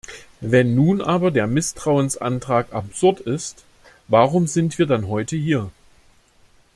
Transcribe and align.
Wenn 0.39 0.73
nun 0.73 0.99
aber 0.99 1.29
der 1.29 1.45
Misstrauensantrag 1.45 2.73
absurd 2.73 3.19
ist, 3.19 3.65
warum 4.07 4.47
sind 4.47 4.79
wir 4.79 4.87
dann 4.87 5.07
heute 5.07 5.35
hier? 5.35 5.69